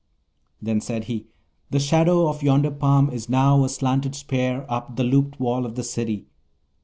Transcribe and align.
Then 0.59 0.77
he 0.77 0.79
said, 0.79 1.05
'The 1.69 1.79
shadow 1.79 2.27
of 2.27 2.41
yonder 2.41 2.71
palm 2.71 3.11
is 3.11 3.29
now 3.29 3.63
a 3.63 3.69
slanted 3.69 4.15
spear 4.15 4.65
up 4.67 4.95
the 4.95 5.03
looped 5.03 5.39
wall 5.39 5.63
of 5.63 5.75
the 5.75 5.83
City. 5.83 6.25